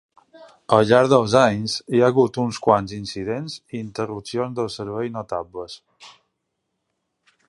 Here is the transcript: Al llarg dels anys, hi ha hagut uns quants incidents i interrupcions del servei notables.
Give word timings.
Al 0.77 0.87
llarg 0.91 1.09
dels 1.11 1.35
anys, 1.41 1.75
hi 1.97 2.01
ha 2.03 2.07
hagut 2.13 2.39
uns 2.45 2.59
quants 2.67 2.95
incidents 2.97 3.57
i 3.75 3.81
interrupcions 3.83 4.57
del 4.61 4.71
servei 4.77 5.13
notables. 5.19 5.77